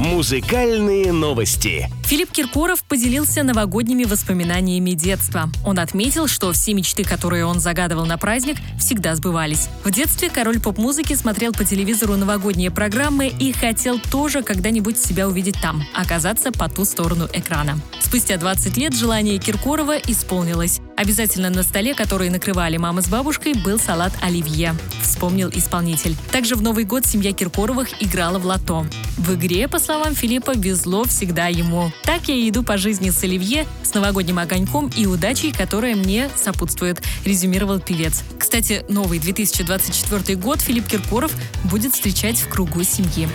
[0.00, 1.86] Музыкальные новости.
[2.06, 5.50] Филипп Киркоров поделился новогодними воспоминаниями детства.
[5.62, 9.68] Он отметил, что все мечты, которые он загадывал на праздник, всегда сбывались.
[9.84, 15.60] В детстве король поп-музыки смотрел по телевизору новогодние программы и хотел тоже когда-нибудь себя увидеть
[15.60, 17.78] там, оказаться по ту сторону экрана.
[18.00, 20.80] Спустя 20 лет желание Киркорова исполнилось.
[21.00, 26.14] Обязательно на столе, который накрывали мама с бабушкой, был салат оливье, вспомнил исполнитель.
[26.30, 28.84] Также в Новый год семья Киркоровых играла в лото.
[29.16, 31.90] В игре, по словам Филиппа, везло всегда ему.
[32.04, 37.02] Так я иду по жизни с оливье, с новогодним огоньком и удачей, которая мне сопутствует,
[37.24, 38.22] резюмировал певец.
[38.38, 41.32] Кстати, новый 2024 год Филипп Киркоров
[41.64, 43.26] будет встречать в кругу семьи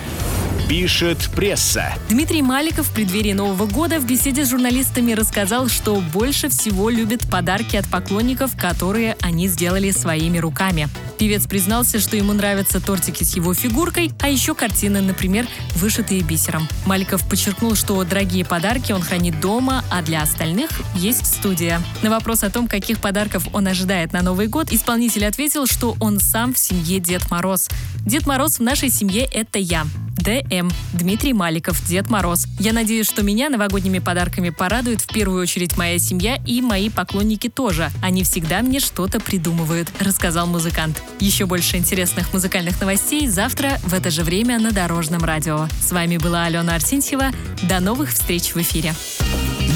[0.68, 1.94] пишет пресса.
[2.08, 7.22] Дмитрий Маликов в преддверии Нового года в беседе с журналистами рассказал, что больше всего любит
[7.30, 10.88] подарки от поклонников, которые они сделали своими руками.
[11.18, 16.68] Певец признался, что ему нравятся тортики с его фигуркой, а еще картины, например, вышитые бисером.
[16.84, 21.80] Маликов подчеркнул, что дорогие подарки он хранит дома, а для остальных есть студия.
[22.02, 26.18] На вопрос о том, каких подарков он ожидает на Новый год, исполнитель ответил, что он
[26.18, 27.68] сам в семье Дед Мороз.
[28.04, 29.86] Дед Мороз в нашей семье– это я.
[30.26, 30.68] ДМ.
[30.92, 32.46] Дмитрий Маликов, Дед Мороз.
[32.58, 37.48] Я надеюсь, что меня новогодними подарками порадует в первую очередь моя семья и мои поклонники
[37.48, 37.90] тоже.
[38.02, 41.00] Они всегда мне что-то придумывают, рассказал музыкант.
[41.20, 45.68] Еще больше интересных музыкальных новостей завтра в это же время на Дорожном радио.
[45.80, 47.30] С вами была Алена Арсентьева.
[47.62, 48.94] До новых встреч в эфире.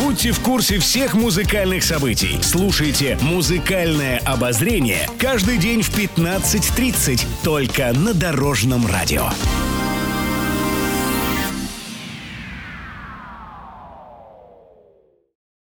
[0.00, 2.40] Будьте в курсе всех музыкальных событий.
[2.42, 9.30] Слушайте «Музыкальное обозрение» каждый день в 15.30 только на Дорожном радио.